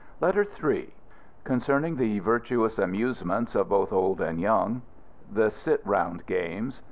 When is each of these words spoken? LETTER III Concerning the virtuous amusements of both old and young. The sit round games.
LETTER 0.19 0.47
III 0.63 0.91
Concerning 1.43 1.95
the 1.95 2.17
virtuous 2.17 2.79
amusements 2.79 3.53
of 3.53 3.69
both 3.69 3.93
old 3.93 4.19
and 4.19 4.41
young. 4.41 4.81
The 5.31 5.51
sit 5.51 5.79
round 5.85 6.25
games. 6.25 6.79